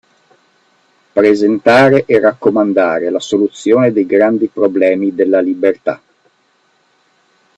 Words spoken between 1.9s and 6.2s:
e raccomandare la soluzione dei grandi problemi della libertà